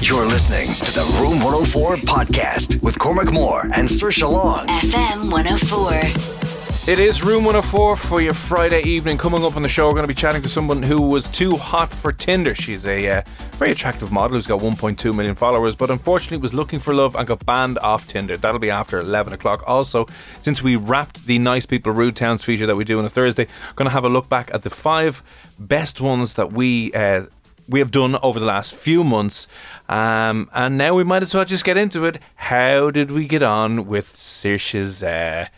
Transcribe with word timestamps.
You're 0.00 0.26
listening 0.26 0.68
to 0.86 0.92
the 0.94 1.18
Room 1.20 1.42
104 1.42 1.96
podcast 1.96 2.80
with 2.82 2.98
Cormac 2.98 3.32
Moore 3.32 3.68
and 3.74 3.90
Sir 3.90 4.10
Long. 4.26 4.66
FM 4.68 5.30
104. 5.30 6.90
It 6.90 6.98
is 7.00 7.22
Room 7.22 7.44
104 7.44 7.96
for 7.96 8.20
your 8.20 8.32
Friday 8.32 8.80
evening. 8.82 9.18
Coming 9.18 9.44
up 9.44 9.56
on 9.56 9.62
the 9.62 9.68
show, 9.68 9.86
we're 9.86 9.92
going 9.92 10.04
to 10.04 10.08
be 10.08 10.14
chatting 10.14 10.40
to 10.42 10.48
someone 10.48 10.84
who 10.84 11.02
was 11.02 11.28
too 11.28 11.56
hot 11.56 11.92
for 11.92 12.12
Tinder. 12.12 12.54
She's 12.54 12.86
a 12.86 13.18
uh, 13.18 13.22
very 13.54 13.72
attractive 13.72 14.12
model 14.12 14.36
who's 14.36 14.46
got 14.46 14.60
1.2 14.60 15.14
million 15.14 15.34
followers, 15.34 15.74
but 15.74 15.90
unfortunately 15.90 16.38
was 16.38 16.54
looking 16.54 16.78
for 16.78 16.94
love 16.94 17.16
and 17.16 17.26
got 17.26 17.44
banned 17.44 17.78
off 17.80 18.06
Tinder. 18.06 18.36
That'll 18.36 18.60
be 18.60 18.70
after 18.70 19.00
11 19.00 19.32
o'clock. 19.32 19.64
Also, 19.66 20.06
since 20.40 20.62
we 20.62 20.76
wrapped 20.76 21.26
the 21.26 21.38
Nice 21.40 21.66
People 21.66 21.92
Rude 21.92 22.16
Towns 22.16 22.44
feature 22.44 22.66
that 22.66 22.76
we 22.76 22.84
do 22.84 22.98
on 23.00 23.04
a 23.04 23.10
Thursday, 23.10 23.48
we're 23.66 23.74
going 23.74 23.88
to 23.88 23.92
have 23.92 24.04
a 24.04 24.08
look 24.08 24.28
back 24.28 24.50
at 24.54 24.62
the 24.62 24.70
five 24.70 25.22
best 25.58 26.00
ones 26.00 26.34
that 26.34 26.52
we 26.52 26.92
uh, 26.92 27.24
we 27.68 27.80
have 27.80 27.90
done 27.90 28.16
over 28.22 28.40
the 28.40 28.46
last 28.46 28.74
few 28.74 29.04
months. 29.04 29.46
Um, 29.88 30.50
and 30.52 30.78
now 30.78 30.94
we 30.94 31.04
might 31.04 31.22
as 31.22 31.34
well 31.34 31.44
just 31.44 31.64
get 31.64 31.76
into 31.76 32.04
it. 32.04 32.18
How 32.36 32.90
did 32.90 33.10
we 33.10 33.26
get 33.26 33.42
on 33.42 33.86
with 33.86 34.16
Saoirse's 34.16 35.02
uh, 35.02 35.48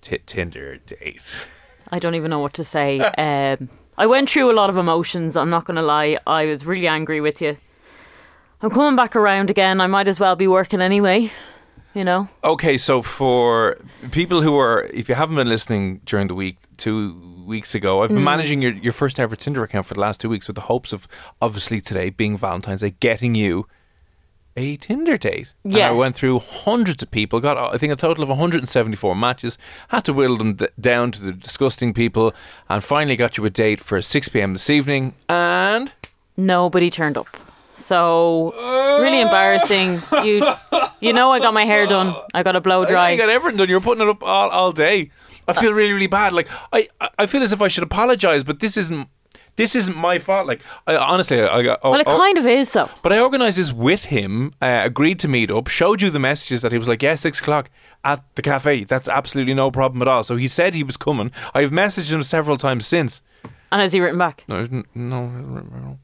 t- 0.00 0.18
Tinder 0.24 0.78
date? 0.78 1.22
I 1.90 1.98
don't 1.98 2.14
even 2.14 2.30
know 2.30 2.40
what 2.40 2.54
to 2.54 2.64
say. 2.64 2.98
Um, 3.18 3.68
I 3.98 4.06
went 4.06 4.30
through 4.30 4.50
a 4.50 4.54
lot 4.54 4.70
of 4.70 4.78
emotions. 4.78 5.36
I'm 5.36 5.50
not 5.50 5.66
going 5.66 5.76
to 5.76 5.82
lie. 5.82 6.16
I 6.26 6.46
was 6.46 6.64
really 6.64 6.86
angry 6.86 7.20
with 7.20 7.42
you. 7.42 7.58
I'm 8.62 8.70
coming 8.70 8.96
back 8.96 9.14
around 9.14 9.50
again. 9.50 9.78
I 9.78 9.88
might 9.88 10.08
as 10.08 10.18
well 10.18 10.36
be 10.36 10.46
working 10.48 10.80
anyway. 10.80 11.30
You 11.92 12.04
know. 12.04 12.28
Okay, 12.42 12.78
so 12.78 13.02
for 13.02 13.76
people 14.10 14.40
who 14.40 14.56
are, 14.56 14.84
if 14.94 15.08
you 15.10 15.16
haven't 15.16 15.36
been 15.36 15.48
listening 15.48 16.00
during 16.06 16.28
the 16.28 16.34
week, 16.34 16.56
two 16.80 17.44
weeks 17.46 17.74
ago, 17.74 18.02
I've 18.02 18.08
been 18.08 18.18
mm. 18.18 18.24
managing 18.24 18.62
your, 18.62 18.72
your 18.72 18.92
first 18.92 19.20
ever 19.20 19.36
Tinder 19.36 19.62
account 19.62 19.86
for 19.86 19.94
the 19.94 20.00
last 20.00 20.20
two 20.20 20.28
weeks 20.28 20.48
with 20.48 20.56
the 20.56 20.62
hopes 20.62 20.92
of 20.92 21.06
obviously 21.40 21.80
today 21.80 22.10
being 22.10 22.36
Valentine's 22.36 22.80
Day, 22.80 22.94
getting 22.98 23.34
you 23.36 23.66
a 24.56 24.76
Tinder 24.76 25.16
date. 25.16 25.48
And 25.64 25.74
Yeah. 25.74 25.90
I 25.90 25.92
went 25.92 26.16
through 26.16 26.40
hundreds 26.40 27.02
of 27.02 27.10
people, 27.10 27.38
got 27.40 27.56
I 27.72 27.78
think 27.78 27.92
a 27.92 27.96
total 27.96 28.22
of 28.22 28.28
174 28.28 29.14
matches, 29.14 29.58
had 29.88 30.04
to 30.06 30.12
whittle 30.12 30.38
them 30.38 30.58
down 30.80 31.12
to 31.12 31.22
the 31.22 31.32
disgusting 31.32 31.94
people, 31.94 32.34
and 32.68 32.82
finally 32.82 33.16
got 33.16 33.36
you 33.36 33.44
a 33.44 33.50
date 33.50 33.80
for 33.80 34.00
6 34.02 34.28
p.m. 34.28 34.54
this 34.54 34.68
evening. 34.68 35.14
And 35.28 35.92
Nobody 36.36 36.90
turned 36.90 37.16
up. 37.18 37.28
So 37.74 38.54
really 39.00 39.20
embarrassing. 39.20 40.00
You 40.24 40.46
you 41.00 41.12
know 41.12 41.30
I 41.30 41.38
got 41.38 41.54
my 41.54 41.64
hair 41.64 41.86
done. 41.86 42.14
I 42.34 42.42
got 42.42 42.56
a 42.56 42.60
blow 42.60 42.84
dry. 42.92 43.10
I 43.10 43.16
got 43.16 43.30
everything 43.30 43.56
done. 43.58 43.68
You 43.68 43.76
were 43.76 43.80
putting 43.80 44.06
it 44.06 44.10
up 44.10 44.22
all, 44.22 44.50
all 44.50 44.72
day. 44.72 45.10
I 45.48 45.52
feel 45.52 45.72
really, 45.72 45.92
really 45.92 46.06
bad. 46.06 46.32
Like 46.32 46.48
I, 46.72 46.88
I- 47.18 47.26
feel 47.26 47.42
as 47.42 47.52
if 47.52 47.60
I 47.62 47.68
should 47.68 47.84
apologize, 47.84 48.44
but 48.44 48.60
this 48.60 48.76
isn't. 48.76 49.08
This 49.56 49.74
isn't 49.74 49.96
my 49.96 50.18
fault. 50.18 50.46
Like 50.46 50.62
I, 50.86 50.96
honestly, 50.96 51.42
I 51.42 51.62
got. 51.62 51.82
well, 51.84 51.94
it 52.00 52.06
kind 52.06 52.38
of 52.38 52.46
is 52.46 52.72
though. 52.72 52.88
But 53.02 53.12
I 53.12 53.20
organised 53.20 53.56
this 53.58 53.72
with 53.72 54.04
him. 54.04 54.54
Uh, 54.62 54.80
agreed 54.84 55.18
to 55.20 55.28
meet 55.28 55.50
up. 55.50 55.66
Showed 55.66 56.00
you 56.00 56.08
the 56.08 56.20
messages 56.20 56.62
that 56.62 56.72
he 56.72 56.78
was 56.78 56.88
like, 56.88 57.02
"Yeah, 57.02 57.16
six 57.16 57.40
o'clock 57.40 57.68
at 58.04 58.22
the 58.36 58.42
cafe. 58.42 58.84
That's 58.84 59.08
absolutely 59.08 59.52
no 59.54 59.70
problem 59.70 60.00
at 60.02 60.08
all." 60.08 60.22
So 60.22 60.36
he 60.36 60.48
said 60.48 60.72
he 60.72 60.84
was 60.84 60.96
coming. 60.96 61.30
I've 61.52 61.72
messaged 61.72 62.12
him 62.12 62.22
several 62.22 62.56
times 62.56 62.86
since. 62.86 63.20
And 63.72 63.82
has 63.82 63.92
he 63.92 64.00
written 64.00 64.18
back? 64.18 64.44
No, 64.48 64.64
no, 64.94 65.26
no. 65.28 65.98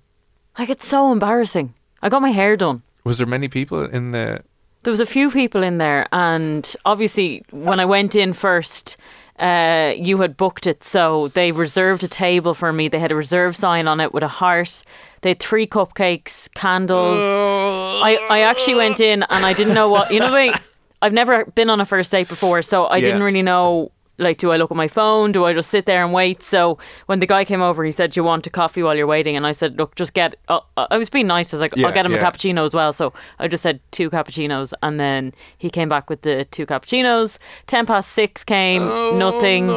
Like 0.59 0.69
it's 0.69 0.87
so 0.87 1.11
embarrassing. 1.13 1.73
I 2.03 2.09
got 2.09 2.21
my 2.23 2.31
hair 2.31 2.57
done. 2.57 2.83
Was 3.05 3.17
there 3.19 3.27
many 3.27 3.49
people 3.49 3.85
in 3.85 4.11
the? 4.11 4.43
There 4.83 4.91
was 4.91 5.01
a 5.01 5.07
few 5.07 5.31
people 5.31 5.63
in 5.63 5.79
there, 5.79 6.09
and 6.13 6.75
obviously 6.85 7.43
when 7.53 7.81
I 7.81 7.85
went 7.87 8.15
in 8.17 8.33
first, 8.35 8.97
uh, 9.39 9.95
you 9.97 10.19
had 10.19 10.37
booked 10.37 10.67
it, 10.67 10.83
so 10.85 11.29
they 11.29 11.53
reserved 11.53 12.03
a 12.05 12.09
table 12.09 12.55
for 12.55 12.73
me. 12.73 12.89
They 12.89 12.99
had 12.99 13.13
a 13.13 13.17
reserve 13.17 13.55
sign 13.57 13.87
on 13.89 14.01
it 14.01 14.13
with 14.15 14.23
a 14.23 14.29
heart. 14.29 14.83
They 15.23 15.31
had 15.31 15.41
three 15.41 15.67
cupcakes, 15.67 16.53
candles. 16.55 17.21
I 17.23 18.17
I 18.31 18.41
actually 18.41 18.77
went 18.77 19.01
in 19.01 19.23
and 19.25 19.45
I 19.45 19.53
didn't 19.53 19.75
know 19.75 19.89
what 19.91 20.11
you 20.13 20.21
know. 20.21 20.35
I, 20.35 20.59
I've 21.03 21.13
never 21.13 21.45
been 21.45 21.69
on 21.71 21.81
a 21.81 21.85
first 21.85 22.11
date 22.11 22.29
before, 22.29 22.63
so 22.63 22.85
I 22.87 22.97
Yeah. 22.97 23.05
didn't 23.07 23.23
really 23.23 23.43
know. 23.43 23.91
Like, 24.19 24.39
do 24.39 24.51
I 24.51 24.57
look 24.57 24.71
at 24.71 24.77
my 24.77 24.89
phone? 24.89 25.33
Do 25.33 25.45
I 25.45 25.53
just 25.53 25.71
sit 25.71 25.85
there 25.87 26.03
and 26.03 26.13
wait? 26.13 26.43
So 26.43 26.79
when 27.07 27.21
the 27.21 27.27
guy 27.27 27.45
came 27.45 27.61
over, 27.63 27.85
he 27.85 27.93
said, 27.93 28.13
"Do 28.13 28.21
you 28.21 28.25
want 28.25 28.47
a 28.47 28.51
coffee 28.51 28.83
while 28.83 28.97
you're 28.97 29.07
waiting?" 29.07 29.37
And 29.37 29.47
I 29.47 29.53
said, 29.53 29.77
"Look, 29.79 29.95
just 29.95 30.15
get." 30.15 30.37
Uh, 30.49 30.61
I 30.77 30.97
was 30.97 31.11
being 31.11 31.27
nice. 31.27 31.53
I 31.53 31.57
was 31.57 31.61
like, 31.61 31.75
Yeah, 31.77 31.87
"I'll 31.87 31.93
get 31.95 32.07
him 32.07 32.13
yeah. 32.13 32.19
a 32.19 32.23
cappuccino 32.23 32.65
as 32.65 32.73
well." 32.75 32.93
So 32.93 33.13
I 33.39 33.49
just 33.49 33.63
said 33.63 33.81
two 33.91 34.09
cappuccinos, 34.11 34.73
and 34.83 34.99
then 34.99 35.33
he 35.59 35.69
came 35.71 35.89
back 35.89 36.09
with 36.09 36.23
the 36.23 36.45
two 36.47 36.67
cappuccinos. 36.67 37.39
Ten 37.67 37.85
past 37.87 38.13
six 38.13 38.43
came, 38.45 38.85
nothing. 39.19 39.69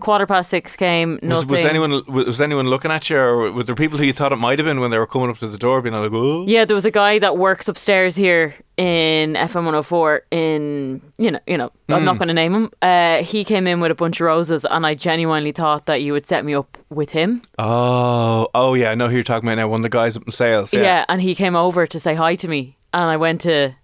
Quarter 0.00 0.26
past 0.26 0.50
six 0.50 0.76
came, 0.76 1.18
Oh, 1.22 1.28
Was, 1.28 1.30
nothing. 1.46 1.50
was 1.50 1.64
anyone 1.64 2.02
was 2.08 2.40
anyone 2.40 2.68
looking 2.68 2.90
at 2.90 3.08
you, 3.10 3.18
or 3.18 3.52
were 3.52 3.62
there 3.62 3.74
people 3.74 3.98
who 3.98 4.04
you 4.04 4.12
thought 4.12 4.32
it 4.32 4.36
might 4.36 4.58
have 4.58 4.66
been 4.66 4.80
when 4.80 4.90
they 4.90 4.98
were 4.98 5.06
coming 5.06 5.30
up 5.30 5.38
to 5.38 5.48
the 5.48 5.58
door, 5.58 5.80
being 5.82 5.94
like, 5.94 6.10
"Oh, 6.12 6.44
Yeah, 6.46 6.64
there 6.64 6.74
was 6.74 6.84
a 6.84 6.90
guy 6.90 7.18
that 7.18 7.36
works 7.36 7.68
upstairs 7.68 8.16
here 8.16 8.54
in 8.76 9.34
FM 9.34 9.54
104 9.64 10.22
in 10.30 11.00
you 11.16 11.30
know, 11.30 11.40
you 11.46 11.56
know, 11.56 11.72
I'm 11.88 12.04
not 12.04 12.18
going 12.18 12.28
to 12.28 12.34
name 12.34 12.54
him. 12.54 12.70
Uh, 12.82 13.22
he 13.22 13.42
came 13.44 13.66
in 13.66 13.80
with 13.80 13.90
a 13.90 13.94
bunch 13.94 14.20
of 14.20 14.26
roses 14.26 14.66
and 14.68 14.86
I 14.86 14.94
genuinely 14.94 15.52
thought 15.52 15.86
that 15.86 16.02
you 16.02 16.12
would 16.12 16.26
set 16.26 16.44
me 16.44 16.54
up 16.54 16.76
with 16.90 17.10
him. 17.10 17.42
oh, 17.58 18.48
oh 18.54 18.74
yeah, 18.74 18.90
I 18.90 18.94
know 18.94 19.08
who 19.08 19.14
you're 19.14 19.22
talking 19.24 19.48
about 19.48 19.56
now. 19.56 19.68
One 19.68 19.80
of 19.80 19.82
the 19.82 19.88
guys 19.88 20.16
up 20.16 20.24
in 20.24 20.30
sales, 20.30 20.72
Yeah. 20.72 20.80
yeah. 20.82 21.04
and 21.08 21.22
he 21.22 21.34
came 21.34 21.56
over 21.56 21.86
to 21.86 21.98
say 22.00 22.14
hi 22.14 22.34
to 22.36 22.48
me 22.48 22.76
and 22.92 23.04
I 23.04 23.16
went 23.16 23.40
to 23.42 23.74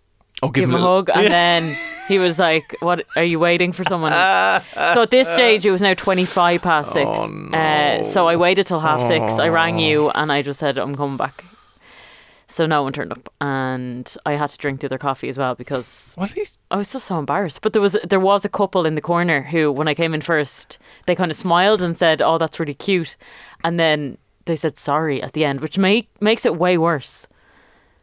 oh, 0.43 0.51
give 0.51 0.65
him 0.65 0.75
a 0.75 0.81
hug 0.81 1.09
and 1.09 1.27
then 1.33 1.77
he 2.09 2.19
was 2.19 2.39
like, 2.39 2.77
"What 2.81 3.07
are 3.17 3.25
you 3.25 3.39
waiting 3.39 3.73
for 3.73 3.85
someone?" 3.85 4.13
so 4.13 5.03
at 5.03 5.11
this 5.11 5.29
stage 5.29 5.65
it 5.65 5.71
was 5.71 5.81
now 5.83 5.95
25 5.95 6.61
past 6.61 6.93
6. 6.93 7.11
Oh, 7.15 7.49
uh, 7.57 8.03
so 8.03 8.29
I 8.29 8.37
waited 8.37 8.67
till 8.67 8.81
half 8.81 9.01
6. 9.03 9.35
I 9.35 9.49
rang 9.49 9.79
you 9.79 10.11
and 10.11 10.31
I 10.31 10.43
just 10.43 10.61
said, 10.61 10.77
"I'm 10.79 10.95
coming 10.95 11.17
back." 11.17 11.45
So 12.53 12.67
no 12.67 12.83
one 12.83 12.93
turned 12.93 13.13
up, 13.13 13.33
and 13.41 14.15
I 14.27 14.33
had 14.33 14.51
to 14.51 14.59
drink 14.59 14.81
the 14.81 14.87
other 14.87 14.99
coffee 14.99 15.31
as 15.31 15.39
well 15.39 15.55
because 15.55 16.13
What 16.17 16.37
is- 16.37 16.59
I 16.71 16.77
was 16.77 16.93
just 16.93 17.07
so 17.07 17.19
embarrassed. 17.19 17.63
But 17.63 17.73
there 17.73 17.81
was 17.83 17.97
there 18.13 18.21
was 18.21 18.45
a 18.45 18.49
couple 18.51 18.85
in 18.87 18.95
the 18.95 19.01
corner 19.01 19.41
who, 19.43 19.73
when 19.73 19.89
I 19.89 19.95
came 19.95 20.13
in 20.15 20.21
first, 20.21 20.79
they 21.07 21.15
kind 21.15 21.31
of 21.31 21.37
smiled 21.37 21.83
and 21.83 21.97
said, 21.97 22.21
"Oh, 22.21 22.37
that's 22.39 22.61
really 22.61 22.75
cute," 22.75 23.17
and 23.65 23.81
then 23.81 24.19
they 24.45 24.57
said 24.57 24.77
sorry 24.79 25.23
at 25.23 25.33
the 25.33 25.45
end, 25.47 25.61
which 25.61 25.79
make 25.79 26.09
makes 26.21 26.45
it 26.45 26.57
way 26.59 26.77
worse. 26.77 27.27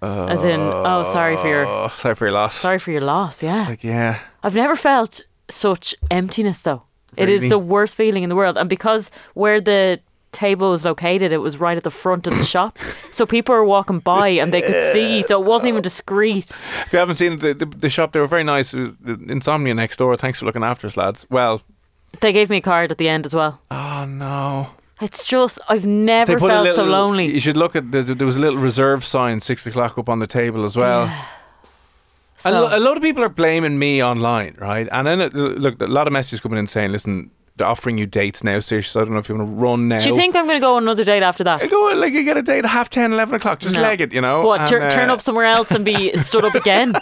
As 0.01 0.43
in, 0.45 0.61
oh, 0.61 1.03
sorry 1.03 1.35
for 1.37 1.47
your 1.47 1.65
Oh, 1.67 1.87
sorry 1.89 2.15
for 2.15 2.25
your 2.25 2.33
loss. 2.33 2.55
sorry 2.55 2.79
for 2.79 2.91
your 2.91 3.01
loss. 3.01 3.43
Yeah, 3.43 3.65
Like, 3.69 3.83
yeah. 3.83 4.19
I've 4.43 4.55
never 4.55 4.75
felt 4.77 5.21
such 5.49 5.93
emptiness 6.09 6.61
though. 6.61 6.83
It 7.17 7.27
is 7.29 7.49
the 7.49 7.59
worst 7.59 7.95
feeling 7.97 8.23
in 8.23 8.29
the 8.29 8.35
world, 8.35 8.57
and 8.57 8.69
because 8.69 9.11
where 9.33 9.59
the 9.61 9.99
table 10.31 10.71
was 10.71 10.85
located, 10.85 11.31
it 11.31 11.37
was 11.39 11.59
right 11.59 11.75
at 11.77 11.83
the 11.83 11.91
front 11.91 12.27
of 12.27 12.37
the 12.37 12.43
shop, 12.43 12.77
so 13.11 13.25
people 13.25 13.53
were 13.55 13.63
walking 13.63 13.99
by 13.99 14.27
and 14.29 14.53
they 14.53 14.61
could 14.61 14.93
see. 14.93 15.23
So 15.23 15.41
it 15.41 15.45
wasn't 15.45 15.69
even 15.69 15.81
discreet. 15.81 16.51
If 16.85 16.93
you 16.93 16.99
haven't 16.99 17.15
seen 17.17 17.37
the, 17.39 17.53
the, 17.53 17.65
the 17.65 17.89
shop, 17.89 18.11
they 18.11 18.19
were 18.19 18.27
very 18.27 18.43
nice. 18.43 18.73
It 18.73 18.79
was 18.79 18.97
the 18.97 19.13
Insomnia 19.27 19.73
next 19.73 19.97
door. 19.97 20.15
Thanks 20.17 20.39
for 20.39 20.45
looking 20.45 20.63
after 20.63 20.87
us, 20.87 20.95
lads. 20.97 21.25
Well, 21.29 21.61
They 22.21 22.31
gave 22.33 22.49
me 22.49 22.57
a 22.57 22.61
card 22.61 22.91
at 22.91 22.97
the 22.97 23.07
end 23.09 23.25
as 23.25 23.33
well. 23.33 23.61
oh 23.71 24.05
no. 24.05 24.69
It's 25.01 25.23
just 25.23 25.59
I've 25.69 25.85
never 25.85 26.33
They 26.33 26.39
put 26.39 26.47
a 26.51 26.53
felt 26.55 26.63
little, 26.63 26.85
so 26.85 26.91
lonely. 26.91 27.33
You 27.33 27.39
should 27.39 27.55
look 27.55 27.75
at 27.75 27.91
the, 27.91 28.01
there 28.03 28.27
was 28.27 28.35
a 28.35 28.39
little 28.39 28.59
reserve 28.59 29.05
sign 29.05 29.39
six 29.39 29.65
o'clock 29.65 29.97
up 29.97 30.09
on 30.09 30.19
the 30.19 30.27
table 30.27 30.65
as 30.65 30.75
well. 30.75 31.05
A, 32.45 32.51
lo- 32.51 32.69
a 32.77 32.79
lot 32.79 32.95
of 32.97 33.03
people 33.03 33.23
are 33.23 33.29
blaming 33.29 33.77
me 33.79 34.01
online, 34.03 34.55
right? 34.59 34.87
And 34.91 35.05
then 35.07 35.19
it, 35.21 35.33
look, 35.33 35.81
a 35.81 35.87
lot 35.87 36.07
of 36.07 36.13
messages 36.13 36.39
coming 36.39 36.57
in 36.59 36.67
saying, 36.67 36.91
"Listen, 36.91 37.31
offering 37.61 37.97
you 37.97 38.05
dates 38.05 38.43
now, 38.43 38.57
Saoirse. 38.57 38.87
So 38.87 39.01
I 39.01 39.03
don't 39.03 39.13
know 39.13 39.19
if 39.19 39.29
you 39.29 39.35
want 39.35 39.49
to 39.49 39.55
run 39.55 39.87
now. 39.87 39.99
Do 39.99 40.09
you 40.09 40.15
think 40.15 40.35
I'm 40.35 40.45
going 40.45 40.57
to 40.57 40.61
go 40.61 40.75
on 40.75 40.83
another 40.83 41.03
date 41.03 41.23
after 41.23 41.43
that? 41.43 41.61
I 41.63 41.67
go 41.67 41.93
like 41.95 42.13
you 42.13 42.23
get 42.23 42.37
a 42.37 42.41
date 42.41 42.65
at 42.65 42.69
half 42.69 42.89
10, 42.89 43.13
11 43.13 43.35
o'clock. 43.35 43.59
Just 43.59 43.75
No. 43.75 43.81
leg 43.81 44.01
it, 44.01 44.13
you 44.13 44.21
know. 44.21 44.45
What, 44.45 44.67
tur- 44.67 44.79
and, 44.81 44.91
turn 44.91 45.09
uh, 45.09 45.13
up 45.13 45.21
somewhere 45.21 45.45
else 45.45 45.71
and 45.71 45.83
be 45.85 46.15
stood 46.17 46.45
up 46.45 46.55
again 46.55 46.95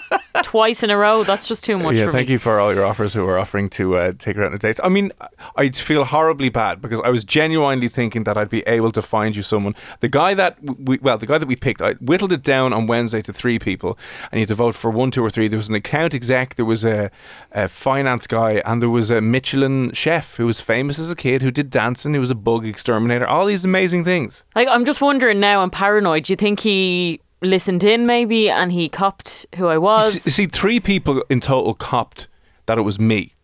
twice 0.44 0.84
in 0.84 0.90
a 0.90 0.98
row? 0.98 1.24
That's 1.24 1.48
just 1.48 1.64
too 1.64 1.78
much 1.78 1.96
yeah, 1.96 2.10
thank 2.12 2.28
me. 2.28 2.34
you 2.34 2.40
for 2.40 2.60
all 2.60 2.74
your 2.74 2.86
offers 2.86 3.14
who 3.14 3.26
are 3.28 3.38
offering 3.40 3.70
to 3.72 3.98
uh, 3.98 4.14
take 4.18 4.36
her 4.36 4.44
out 4.44 4.48
on 4.50 4.56
a 4.56 4.60
date. 4.60 4.80
I 4.84 4.90
mean, 4.90 5.12
I'd 5.56 5.76
feel 5.76 6.04
horribly 6.06 6.50
bad 6.50 6.82
because 6.82 7.00
I 7.04 7.10
was 7.10 7.24
genuinely 7.24 7.88
thinking 7.88 8.24
that 8.26 8.38
I'd 8.38 8.50
be 8.50 8.62
able 8.62 8.92
to 8.92 9.02
find 9.02 9.36
you 9.36 9.44
someone. 9.44 9.76
The 10.00 10.10
guy 10.10 10.34
that 10.34 10.58
we, 10.80 10.98
well, 11.00 11.18
the 11.18 11.26
guy 11.28 11.38
that 11.38 11.48
we 11.48 11.56
picked, 11.56 11.82
I 11.82 11.94
whittled 11.94 12.32
it 12.32 12.44
down 12.44 12.74
on 12.74 12.88
Wednesday 12.88 13.22
to 13.24 13.34
three 13.34 13.60
people, 13.60 13.98
and 14.32 14.40
you 14.40 14.42
had 14.42 14.50
to 14.50 14.56
vote 14.56 14.76
for 14.76 14.90
one, 14.92 15.12
two, 15.12 15.24
or 15.24 15.30
three. 15.30 15.48
There 15.48 15.58
was 15.58 15.70
an 15.70 15.76
account 15.76 16.14
exec, 16.14 16.56
there 16.56 16.66
was 16.66 16.86
a, 16.86 17.12
a 17.52 17.68
finance 17.68 18.28
guy, 18.28 18.62
and 18.66 18.82
there 18.82 18.90
was 18.90 19.10
a 19.10 19.22
Michelin 19.22 19.92
chef 19.94 20.36
who 20.38 20.47
was 20.48 20.60
famous 20.62 20.98
as 20.98 21.12
a 21.12 21.16
kid, 21.16 21.42
who 21.44 21.52
did 21.52 21.70
dancing, 21.70 22.14
who 22.14 22.20
was 22.20 22.32
a 22.32 22.36
bug 22.36 22.66
exterminator. 22.66 23.28
All 23.28 23.46
these 23.46 23.64
amazing 23.64 24.04
things. 24.04 24.44
Like, 24.56 24.68
I'm 24.68 24.84
just 24.86 25.02
wondering 25.02 25.40
now, 25.40 25.62
I'm 25.62 25.70
paranoid. 25.70 26.24
Do 26.24 26.34
you 26.34 26.38
think 26.38 26.62
he 26.62 27.22
listened 27.42 27.84
in 27.84 28.08
maybe 28.08 28.50
and 28.50 28.72
he 28.72 28.90
copped 28.90 29.46
who 29.58 29.68
I 29.68 29.78
was? 29.78 30.22
See, 30.24 30.30
see, 30.32 30.46
three 30.48 30.80
people 30.80 31.24
in 31.30 31.40
total 31.40 31.76
copped 31.76 32.28
that 32.66 32.78
it 32.80 32.82
was 32.82 33.00
me. 33.00 33.36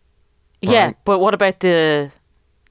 yeah, 0.60 0.92
but 1.04 1.18
what 1.20 1.34
about 1.34 1.60
the 1.60 2.10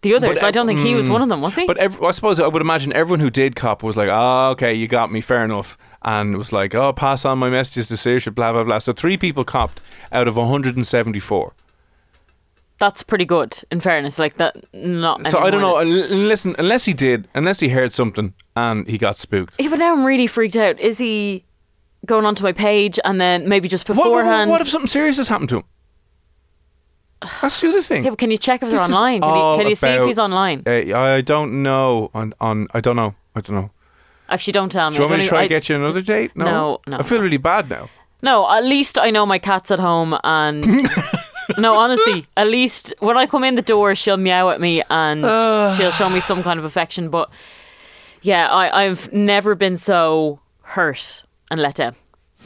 the 0.02 0.16
others? 0.16 0.34
But, 0.34 0.44
I 0.44 0.52
don't 0.52 0.68
think 0.68 0.82
he 0.82 0.96
was 0.96 1.08
mm, 1.08 1.12
one 1.12 1.22
of 1.22 1.30
them, 1.30 1.42
was 1.42 1.56
he? 1.56 1.66
But 1.66 1.78
ev- 1.78 2.02
I 2.02 2.12
suppose 2.12 2.40
I 2.40 2.48
would 2.48 2.62
imagine 2.62 2.92
everyone 2.92 3.22
who 3.22 3.30
did 3.30 3.56
cop 3.56 3.84
was 3.84 3.96
like, 3.96 4.10
"Oh, 4.12 4.50
okay, 4.52 4.74
you 4.74 4.88
got 4.88 5.12
me, 5.12 5.22
fair 5.22 5.46
enough," 5.46 5.78
and 6.02 6.34
it 6.36 6.38
was 6.38 6.52
like, 6.52 6.76
"Oh, 6.76 6.92
pass 6.92 7.24
on 7.24 7.40
my 7.40 7.50
messages 7.50 7.88
to 7.88 7.94
Saoirse, 7.94 8.34
blah 8.36 8.52
blah 8.52 8.64
blah." 8.66 8.80
So 8.80 8.92
three 8.94 9.16
people 9.18 9.44
copped 9.46 9.80
out 10.12 10.28
of 10.28 10.36
174. 10.36 11.54
That's 12.80 13.04
pretty 13.04 13.26
good, 13.26 13.58
in 13.72 13.80
fairness. 13.80 14.20
Like 14.20 14.38
that, 14.38 14.56
not. 14.74 15.26
So 15.30 15.40
I 15.40 15.50
don't 15.50 15.62
know. 15.62 15.82
Listen, 15.84 16.56
unless 16.60 16.86
he 16.86 16.94
did, 16.94 17.28
unless 17.36 17.60
he 17.60 17.70
heard 17.70 17.94
something 17.94 18.34
and 18.56 18.88
he 18.88 18.98
got 18.98 19.16
spooked. 19.16 19.56
Yeah, 19.60 19.70
but 19.70 19.80
now 19.80 19.94
I'm 19.94 20.04
really 20.04 20.28
freaked 20.28 20.56
out. 20.58 20.80
Is 20.80 20.98
he 20.98 21.46
going 22.06 22.26
onto 22.26 22.44
my 22.44 22.52
page 22.52 23.00
and 23.06 23.22
then 23.22 23.48
maybe 23.48 23.68
just 23.70 23.88
What, 23.88 23.98
what, 23.98 24.04
beforehand? 24.06 24.50
what 24.52 24.60
if 24.60 24.68
something 24.68 24.88
serious 24.88 25.18
has 25.18 25.28
happened 25.30 25.50
to 25.50 25.58
him? 25.58 25.64
That's 27.42 27.62
the 27.62 27.70
other 27.70 27.82
thing. 27.82 28.04
yeah, 28.04 28.10
but 28.10 28.20
can 28.20 28.32
you 28.32 28.38
check 28.38 28.62
if 28.64 28.70
they're 28.70 28.78
This 28.80 28.90
is 28.90 28.94
online? 28.96 29.22
Can 29.22 29.30
you, 29.36 29.58
can 29.62 29.70
you 29.70 29.76
see 29.76 29.88
if 29.88 29.96
about- 29.96 30.08
he's 30.08 30.20
online? 30.20 30.64
Uh, 30.68 30.98
I 30.98 31.22
don't 31.22 31.64
know. 31.64 32.12
On, 32.14 32.34
on 32.42 32.68
I 32.74 32.82
don't 32.82 32.96
know. 32.98 33.16
I 33.36 33.42
don't 33.42 33.56
know. 33.56 33.72
Actually, 34.30 34.54
don't 34.54 34.72
tell 34.72 34.90
me. 34.90 34.96
Do 34.98 35.04
you 35.04 35.08
I 35.08 35.10
want 35.10 35.12
me 35.12 35.18
don't 35.20 35.24
to 35.26 35.30
try 35.30 35.38
even- 35.40 35.44
and 35.56 35.62
get 35.62 35.70
you 35.70 35.76
another 35.76 36.02
date? 36.02 36.32
No, 36.36 36.46
No, 36.46 36.80
no. 36.88 36.98
I 36.98 37.04
feel 37.04 37.22
really 37.22 37.38
bad 37.38 37.70
now. 37.70 37.90
No, 38.22 38.50
at 38.50 38.64
least 38.64 38.98
I 38.98 39.10
know 39.12 39.26
my 39.26 39.38
cat's 39.38 39.70
at 39.72 39.80
home 39.80 40.18
and 40.24 40.66
No, 41.58 41.76
honestly, 41.76 42.26
at 42.38 42.48
least 42.48 42.94
when 43.00 43.18
I 43.18 43.26
come 43.28 43.44
in 43.44 43.56
the 43.56 43.62
door 43.62 43.96
she'll 43.96 44.18
meow 44.18 44.50
at 44.50 44.60
me 44.62 44.84
and 44.90 45.22
she'll 45.78 45.92
show 45.92 46.10
me 46.10 46.20
some 46.20 46.44
kind 46.44 46.60
of 46.60 46.66
affection, 46.66 47.10
but 47.10 47.30
yeah, 48.22 48.50
I, 48.50 48.86
I've 48.86 49.12
never 49.12 49.56
been 49.56 49.78
so 49.78 50.40
hurt 50.62 51.24
and 51.52 51.62
let 51.62 51.76
down. 51.76 51.96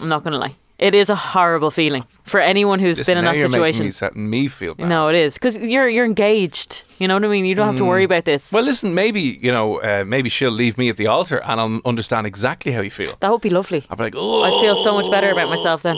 I'm 0.01 0.09
not 0.09 0.24
gonna 0.24 0.38
lie. 0.38 0.56
It 0.80 0.94
is 0.94 1.09
a 1.09 1.15
horrible 1.15 1.71
feeling 1.71 2.04
for 2.24 2.39
anyone 2.39 2.77
who's 2.77 3.00
Listen, 3.00 3.12
been 3.13 3.18
in 3.18 3.25
now 3.25 3.31
that 3.31 3.38
you're 3.39 3.48
situation. 3.48 3.80
Making 3.80 3.88
me, 3.88 3.92
setting 3.92 4.30
me 4.30 4.48
feel 4.48 4.75
bad. 4.75 4.88
No, 4.88 5.07
it 5.09 5.15
is 5.15 5.33
because 5.33 5.57
you're 5.57 5.89
you're 5.89 6.06
engaged. 6.06 6.83
You 7.00 7.07
know 7.07 7.15
what 7.15 7.25
I 7.25 7.30
mean. 7.30 7.45
You 7.45 7.56
don't 7.56 7.65
have 7.65 7.77
to 7.77 7.86
worry 7.86 8.04
about 8.04 8.25
this. 8.25 8.51
Well, 8.51 8.63
listen, 8.63 8.94
maybe 8.94 9.21
you 9.42 9.51
know, 9.51 9.81
uh, 9.81 10.04
maybe 10.06 10.30
she'll 10.30 10.51
leave 10.51 10.77
me 10.77 10.89
at 10.89 10.98
the 10.98 11.07
altar, 11.07 11.42
and 11.44 11.59
I'll 11.59 11.81
understand 11.83 12.27
exactly 12.27 12.74
how 12.74 12.81
you 12.81 12.92
feel. 12.92 13.15
that 13.21 13.31
would 13.31 13.42
be 13.42 13.50
lovely. 13.50 13.86
I'll 13.89 13.98
be 13.98 14.04
like, 14.04 14.15
oh, 14.15 14.44
I 14.44 14.51
feel 14.62 14.75
so 14.75 14.94
much 14.94 15.09
better 15.09 15.31
about 15.31 15.50
myself 15.50 15.81
then. 15.81 15.95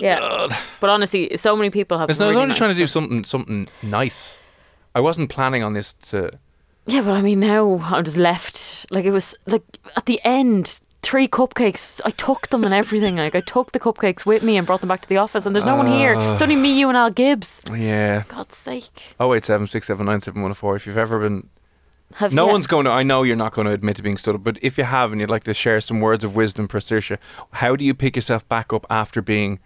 Yeah, 0.00 0.48
but 0.80 0.90
honestly, 0.90 1.36
so 1.36 1.56
many 1.56 1.70
people 1.70 1.98
have. 1.98 2.08
Listen, 2.08 2.24
I 2.24 2.28
was 2.28 2.36
only 2.36 2.48
nice 2.48 2.58
trying 2.58 2.72
to 2.72 2.78
do 2.78 2.86
something, 2.86 3.24
something 3.24 3.68
nice. 3.82 4.38
I 4.94 5.00
wasn't 5.00 5.30
planning 5.30 5.62
on 5.62 5.74
this 5.74 5.92
to. 6.10 6.38
Yeah, 6.86 7.02
but 7.02 7.12
I 7.12 7.22
mean, 7.22 7.40
now 7.40 7.78
I'm 7.84 8.04
just 8.04 8.16
left. 8.16 8.86
Like 8.90 9.04
it 9.04 9.12
was 9.12 9.36
like 9.46 9.62
at 9.96 10.06
the 10.06 10.20
end, 10.24 10.80
three 11.02 11.28
cupcakes. 11.28 12.00
I 12.04 12.10
took 12.10 12.48
them 12.48 12.64
and 12.64 12.74
everything. 12.74 13.16
Like 13.16 13.34
I 13.34 13.40
took 13.40 13.72
the 13.72 13.78
cupcakes 13.80 14.26
with 14.26 14.42
me 14.42 14.56
and 14.56 14.66
brought 14.66 14.80
them 14.80 14.88
back 14.88 15.02
to 15.02 15.08
the 15.08 15.18
office. 15.18 15.46
And 15.46 15.54
there's 15.54 15.64
no 15.64 15.76
one 15.76 15.86
ah. 15.86 15.96
here. 15.96 16.14
It's 16.14 16.42
only 16.42 16.56
me, 16.56 16.78
you, 16.78 16.88
and 16.88 16.96
Al 16.96 17.10
Gibbs. 17.10 17.62
Yeah. 17.70 18.24
God's 18.28 18.56
sake. 18.56 19.14
Oh 19.20 19.28
wait, 19.28 19.44
seven 19.44 19.66
six 19.66 19.86
seven 19.86 20.06
nine 20.06 20.20
seven 20.20 20.42
one 20.42 20.54
four. 20.54 20.76
If 20.76 20.86
you've 20.86 20.98
ever 20.98 21.20
been, 21.20 21.48
Have 22.14 22.34
no 22.34 22.46
yeah. 22.46 22.52
one's 22.52 22.66
going 22.66 22.86
to. 22.86 22.90
I 22.90 23.02
know 23.02 23.22
you're 23.22 23.36
not 23.36 23.52
going 23.52 23.66
to 23.66 23.72
admit 23.72 23.96
to 23.96 24.02
being 24.02 24.16
stood 24.18 24.34
up, 24.34 24.44
but 24.44 24.58
if 24.62 24.76
you 24.78 24.84
have 24.84 25.12
and 25.12 25.20
you'd 25.20 25.30
like 25.30 25.44
to 25.44 25.54
share 25.54 25.80
some 25.80 26.00
words 26.00 26.24
of 26.24 26.34
wisdom 26.34 26.66
for 26.66 26.80
Saoirse, 26.80 27.18
how 27.52 27.76
do 27.76 27.84
you 27.84 27.94
pick 27.94 28.16
yourself 28.16 28.48
back 28.48 28.72
up 28.72 28.86
after 28.90 29.22
being 29.22 29.60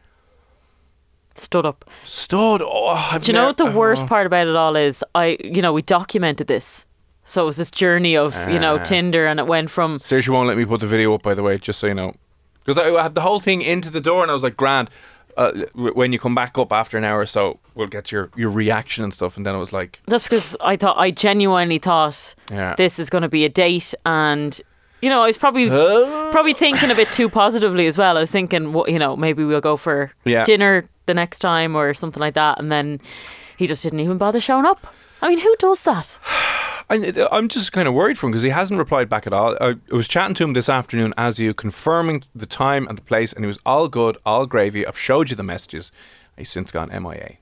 stood 1.36 1.66
up. 1.66 1.84
stood? 2.04 2.62
Oh, 2.62 2.88
I've 3.12 3.22
Do 3.22 3.32
you 3.32 3.38
know 3.38 3.46
what 3.46 3.56
the 3.56 3.70
worst 3.70 4.04
oh. 4.04 4.08
part 4.08 4.26
about 4.26 4.46
it 4.46 4.56
all 4.56 4.76
is? 4.76 5.02
I, 5.14 5.36
you 5.42 5.62
know, 5.62 5.72
we 5.72 5.82
documented 5.82 6.46
this. 6.46 6.86
So 7.26 7.42
it 7.42 7.46
was 7.46 7.56
this 7.56 7.70
journey 7.70 8.16
of, 8.16 8.34
you 8.50 8.58
know, 8.58 8.76
Ah. 8.76 8.82
Tinder, 8.84 9.26
and 9.26 9.40
it 9.40 9.46
went 9.46 9.70
from 9.70 9.98
Saoirse 9.98 10.28
won't 10.28 10.46
let 10.46 10.58
me 10.58 10.64
put 10.66 10.81
the 10.81 10.86
video 10.86 11.14
up, 11.14 11.22
by 11.22 11.32
the 11.34 11.42
way, 11.42 11.56
just 11.58 11.78
so 11.78 11.86
you 11.86 11.94
know. 11.94 12.14
Because 12.64 12.78
I 12.78 13.02
had 13.02 13.14
the 13.14 13.22
whole 13.22 13.40
thing 13.40 13.62
into 13.62 13.90
the 13.90 14.00
door 14.00 14.22
and 14.22 14.31
I 14.31 14.34
was 14.34 14.42
like, 14.42 14.56
grand. 14.56 14.90
Uh, 15.36 15.50
w- 15.75 15.92
when 15.94 16.12
you 16.12 16.19
come 16.19 16.34
back 16.34 16.56
up 16.58 16.70
after 16.70 16.96
an 16.96 17.02
hour 17.02 17.19
or 17.19 17.26
so, 17.26 17.58
we'll 17.75 17.88
get 17.88 18.12
your, 18.12 18.31
your 18.36 18.50
reaction 18.50 19.02
and 19.02 19.12
stuff. 19.12 19.36
And 19.36 19.44
then 19.44 19.54
it 19.54 19.58
was 19.58 19.72
like, 19.72 20.00
That's 20.06 20.22
because 20.22 20.56
I 20.60 20.76
thought 20.76 20.96
I 20.96 21.10
genuinely 21.10 21.78
thought 21.78 22.34
Yeah. 22.50 22.75
this 22.76 22.98
is 23.00 23.10
going 23.10 23.22
to 23.22 23.28
be 23.28 23.44
a 23.44 23.48
date, 23.48 23.94
and 24.06 24.60
you 25.02 25.10
know 25.10 25.22
I 25.22 25.26
was 25.26 25.36
probably 25.36 25.69
probably 26.31 26.54
thinking 26.54 26.88
a 26.90 26.94
bit 26.94 27.10
too 27.10 27.28
positively 27.28 27.88
as 27.88 27.98
well. 27.98 28.16
I 28.16 28.20
was 28.20 28.31
thinking, 28.31 28.72
well, 28.72 28.84
you 28.88 28.98
know, 28.98 29.16
maybe 29.16 29.44
we'll 29.44 29.60
go 29.60 29.76
for 29.76 30.12
Yeah. 30.25 30.44
dinner 30.44 30.88
the 31.06 31.14
next 31.14 31.38
time 31.40 31.76
or 31.76 31.94
something 31.94 32.20
like 32.20 32.34
that, 32.34 32.58
and 32.58 32.70
then 32.70 33.00
he 33.56 33.66
just 33.66 33.82
didn't 33.82 34.00
even 34.00 34.18
bother 34.18 34.40
showing 34.40 34.66
up. 34.66 34.86
I 35.22 35.28
mean, 35.28 35.40
who 35.40 35.54
does 35.58 35.82
that? 35.84 36.18
I, 36.90 37.26
I'm 37.32 37.48
just 37.48 37.72
kind 37.72 37.88
of 37.88 37.94
worried 37.94 38.18
for 38.18 38.26
him 38.26 38.32
because 38.32 38.42
he 38.42 38.50
hasn't 38.50 38.78
replied 38.78 39.08
back 39.08 39.26
at 39.26 39.32
all. 39.32 39.56
I, 39.60 39.76
I 39.90 39.94
was 39.94 40.06
chatting 40.06 40.34
to 40.34 40.44
him 40.44 40.52
this 40.52 40.68
afternoon 40.68 41.14
as 41.16 41.38
you, 41.38 41.54
confirming 41.54 42.24
the 42.34 42.44
time 42.44 42.86
and 42.88 42.98
the 42.98 43.02
place, 43.02 43.32
and 43.32 43.42
he 43.42 43.46
was 43.46 43.58
all 43.64 43.88
good, 43.88 44.18
all 44.26 44.44
gravy. 44.46 44.86
I've 44.86 44.98
showed 44.98 45.30
you 45.30 45.36
the 45.36 45.42
messages. 45.42 45.90
He's 46.36 46.50
since 46.50 46.70
gone 46.70 46.88
MIA. 46.90 47.36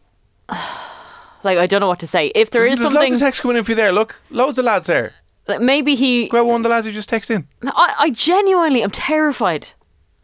Like, 1.45 1.59
I 1.59 1.67
don't 1.67 1.81
know 1.81 1.89
what 1.89 1.99
to 1.99 2.07
say. 2.07 2.31
If 2.37 2.51
there 2.51 2.63
is 2.63 2.69
There's 2.69 2.83
something, 2.83 3.01
loads 3.03 3.15
of 3.15 3.19
texts 3.19 3.43
coming 3.43 3.57
in 3.57 3.65
for 3.65 3.73
you 3.73 3.75
there. 3.75 3.91
Look, 3.91 4.23
loads 4.31 4.59
of 4.59 4.65
lads 4.65 4.87
there. 4.87 5.13
like, 5.49 5.61
maybe 5.61 5.97
he. 5.97 6.29
Grab 6.29 6.47
one 6.47 6.61
of 6.61 6.63
the 6.63 6.69
lads 6.69 6.87
who 6.87 6.93
just 6.93 7.11
texted 7.11 7.35
in. 7.35 7.49
I, 7.65 7.95
I 7.99 8.11
genuinely 8.11 8.81
am 8.85 8.93
terrified. 8.93 9.71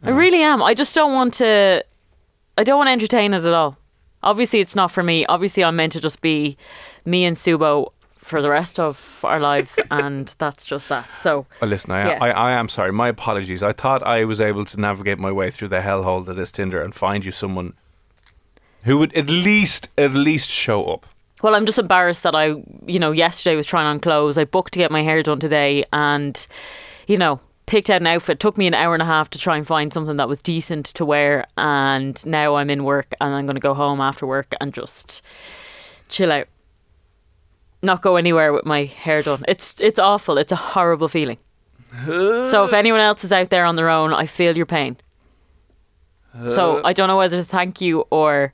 I 0.01 0.11
really 0.11 0.41
am. 0.41 0.63
I 0.63 0.73
just 0.73 0.95
don't 0.95 1.13
want 1.13 1.33
to. 1.35 1.83
I 2.59 2.63
don't 2.63 2.77
want 2.77 2.89
to 2.89 2.91
entertain 2.91 3.33
it 3.33 3.45
at 3.45 3.53
all. 3.53 3.77
Obviously, 4.21 4.59
it's 4.59 4.75
not 4.75 4.91
for 4.91 5.01
me. 5.01 5.25
Obviously, 5.27 5.63
I'm 5.63 5.77
meant 5.77 5.93
to 5.93 6.01
just 6.01 6.19
be 6.19 6.57
me 7.05 7.23
and 7.23 7.37
Subo 7.37 7.93
for 8.17 8.41
the 8.41 8.49
rest 8.49 8.81
of 8.81 9.21
our 9.23 9.39
lives, 9.39 9.79
and 9.91 10.35
that's 10.39 10.65
just 10.65 10.89
that. 10.89 11.07
So, 11.21 11.45
Well, 11.61 11.69
listen, 11.69 11.91
I, 11.91 12.09
Yeah. 12.09 12.17
I, 12.21 12.31
I 12.31 12.51
am 12.51 12.67
sorry. 12.67 12.91
My 12.91 13.07
apologies. 13.07 13.63
I 13.63 13.71
thought 13.71 14.03
I 14.03 14.25
was 14.25 14.41
able 14.41 14.65
to 14.65 14.77
navigate 14.77 15.19
my 15.19 15.31
way 15.31 15.51
through 15.51 15.69
the 15.69 15.79
hellhole 15.79 16.25
that 16.25 16.37
is 16.37 16.51
Tinder 16.51 16.81
and 16.83 16.93
find 16.93 17.23
you 17.23 17.31
someone 17.31 17.75
who 18.83 18.97
would 18.97 19.15
at 19.15 19.29
least, 19.29 19.87
at 19.97 20.11
least 20.11 20.49
show 20.49 20.83
up. 20.87 21.05
well, 21.41 21.55
I'm 21.55 21.65
just 21.65 21.79
embarrassed 21.79 22.23
that 22.23 22.35
I, 22.35 22.61
you 22.85 22.99
know, 22.99 23.13
yesterday 23.13 23.55
was 23.55 23.67
trying 23.67 23.87
on 23.87 24.01
clothes. 24.01 24.37
I 24.37 24.43
booked 24.43 24.73
to 24.73 24.79
get 24.79 24.91
my 24.91 25.01
hair 25.01 25.23
done 25.23 25.39
today, 25.39 25.85
and 25.93 26.45
you 27.07 27.17
know, 27.17 27.39
picked 27.69 27.89
out 27.91 28.01
an 28.01 28.07
outfit. 28.07 28.39
Took 28.39 28.57
me 28.57 28.65
an 28.67 28.73
hour 28.73 28.93
and 28.95 29.01
a 29.01 29.05
half 29.05 29.29
to 29.29 29.37
try 29.39 29.55
and 29.55 29.65
find 29.65 29.93
something 29.93 30.17
that 30.17 30.27
was 30.27 30.41
decent 30.41 30.87
to 30.87 31.05
wear, 31.05 31.45
and 31.55 32.23
now 32.25 32.55
I'm 32.55 32.69
in 32.69 32.83
work, 32.83 33.13
and 33.21 33.33
I'm 33.35 33.45
going 33.45 33.55
to 33.55 33.61
go 33.61 33.75
home 33.75 34.01
after 34.01 34.25
work 34.25 34.53
and 34.59 34.73
just 34.73 35.21
chill 36.09 36.31
out. 36.31 36.47
Not 37.81 38.01
go 38.01 38.15
anywhere 38.17 38.51
with 38.51 38.65
my 38.65 38.83
hair 38.85 39.21
done. 39.21 39.43
It's 39.47 39.79
it's 39.79 39.99
awful. 39.99 40.37
It's 40.37 40.51
a 40.51 40.55
horrible 40.57 41.07
feeling. 41.07 41.37
so 42.05 42.65
if 42.65 42.73
anyone 42.81 42.99
else 42.99 43.23
is 43.23 43.31
out 43.31 43.49
there 43.51 43.63
on 43.65 43.75
their 43.75 43.89
own, 43.89 44.13
I 44.13 44.25
feel 44.25 44.57
your 44.57 44.65
pain. 44.65 44.97
So 46.47 46.81
I 46.83 46.93
don't 46.93 47.07
know 47.07 47.17
whether 47.17 47.37
to 47.37 47.43
thank 47.43 47.81
you 47.81 48.01
or 48.11 48.53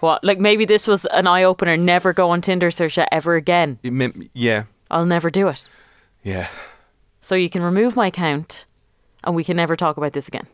what. 0.00 0.22
Like 0.24 0.38
maybe 0.38 0.64
this 0.64 0.86
was 0.86 1.04
an 1.06 1.26
eye 1.26 1.44
opener. 1.44 1.76
Never 1.76 2.12
go 2.12 2.30
on 2.30 2.40
Tinder, 2.40 2.70
Saoirse, 2.70 3.06
ever 3.12 3.34
again. 3.36 3.78
It 3.82 3.92
meant- 3.92 4.30
Yeah, 4.34 4.64
I'll 4.90 5.06
never 5.06 5.30
do 5.30 5.48
it. 5.48 5.66
yeah. 6.22 6.48
So 7.24 7.36
you 7.36 7.48
can 7.48 7.62
remove 7.62 7.96
my 7.96 8.08
account, 8.08 8.66
and 9.24 9.34
we 9.34 9.44
can 9.44 9.56
never 9.56 9.76
talk 9.76 9.96
about 9.96 10.12
this 10.12 10.28
again. 10.28 10.46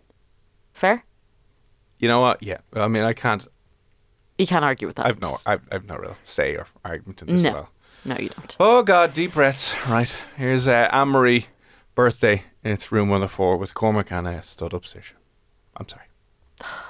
Fair? 0.72 1.04
You 1.98 2.06
know 2.06 2.20
what? 2.20 2.40
Yeah. 2.44 2.58
I 2.72 2.86
mean, 2.86 3.02
I 3.02 3.12
can't. 3.12 3.44
You 4.38 4.46
can't 4.46 4.64
argue 4.64 4.86
with 4.86 4.94
that. 4.94 5.06
I've 5.06 5.20
no, 5.20 5.36
I've, 5.44 5.62
I've 5.72 5.84
no 5.86 5.96
real 5.96 6.16
say 6.26 6.54
or 6.54 6.68
argument 6.84 7.22
in 7.22 7.26
this 7.26 7.42
no, 7.42 7.48
as 7.48 7.54
well. 7.54 7.68
no, 8.04 8.16
you 8.18 8.28
don't. 8.28 8.56
Oh 8.60 8.84
God, 8.84 9.12
deep 9.12 9.32
breaths. 9.32 9.74
Right, 9.88 10.14
here's 10.36 10.68
uh, 10.68 10.88
Anne 10.92 11.08
Marie 11.08 11.46
birthday. 11.96 12.44
It's 12.62 12.92
room 12.92 13.08
104 13.08 13.56
with 13.56 13.74
Cormac 13.74 14.12
and 14.12 14.44
stood 14.44 14.72
up 14.72 14.84
Saoirse. 14.84 15.14
I'm 15.76 15.88
sorry. 15.88 16.04